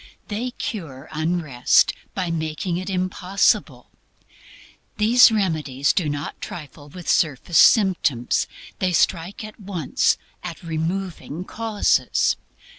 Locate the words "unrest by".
1.11-2.31